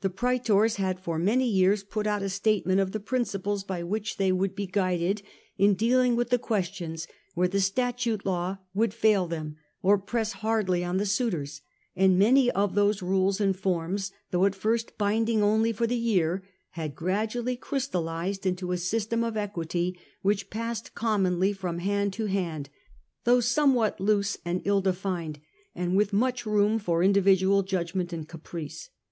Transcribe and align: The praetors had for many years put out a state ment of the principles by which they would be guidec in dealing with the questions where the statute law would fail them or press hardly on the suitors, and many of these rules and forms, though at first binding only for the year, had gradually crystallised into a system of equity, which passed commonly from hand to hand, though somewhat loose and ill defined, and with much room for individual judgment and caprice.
The 0.00 0.10
praetors 0.10 0.78
had 0.78 0.98
for 0.98 1.16
many 1.16 1.46
years 1.46 1.84
put 1.84 2.04
out 2.04 2.24
a 2.24 2.28
state 2.28 2.66
ment 2.66 2.80
of 2.80 2.90
the 2.90 2.98
principles 2.98 3.62
by 3.62 3.84
which 3.84 4.16
they 4.16 4.32
would 4.32 4.56
be 4.56 4.66
guidec 4.66 5.22
in 5.58 5.74
dealing 5.74 6.16
with 6.16 6.30
the 6.30 6.40
questions 6.40 7.06
where 7.34 7.46
the 7.46 7.60
statute 7.60 8.26
law 8.26 8.56
would 8.74 8.92
fail 8.92 9.28
them 9.28 9.58
or 9.80 9.96
press 9.96 10.32
hardly 10.32 10.82
on 10.82 10.96
the 10.96 11.06
suitors, 11.06 11.60
and 11.94 12.18
many 12.18 12.50
of 12.50 12.74
these 12.74 13.00
rules 13.00 13.40
and 13.40 13.56
forms, 13.56 14.10
though 14.32 14.44
at 14.44 14.56
first 14.56 14.98
binding 14.98 15.40
only 15.40 15.70
for 15.72 15.86
the 15.86 15.94
year, 15.94 16.42
had 16.70 16.96
gradually 16.96 17.54
crystallised 17.54 18.44
into 18.44 18.72
a 18.72 18.76
system 18.76 19.22
of 19.22 19.36
equity, 19.36 19.96
which 20.20 20.50
passed 20.50 20.96
commonly 20.96 21.52
from 21.52 21.78
hand 21.78 22.12
to 22.12 22.26
hand, 22.26 22.70
though 23.22 23.38
somewhat 23.38 24.00
loose 24.00 24.36
and 24.44 24.62
ill 24.64 24.80
defined, 24.80 25.38
and 25.76 25.96
with 25.96 26.12
much 26.12 26.44
room 26.44 26.76
for 26.80 27.04
individual 27.04 27.62
judgment 27.62 28.12
and 28.12 28.26
caprice. 28.28 28.90